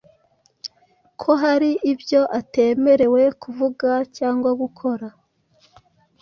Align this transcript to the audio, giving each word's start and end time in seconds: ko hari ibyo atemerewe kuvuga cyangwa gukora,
ko 1.21 1.31
hari 1.43 1.69
ibyo 1.91 2.21
atemerewe 2.39 3.21
kuvuga 3.41 3.89
cyangwa 4.17 4.49
gukora, 4.61 5.07